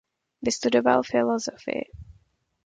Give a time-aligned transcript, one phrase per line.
[0.41, 1.83] Vystudoval filozofii.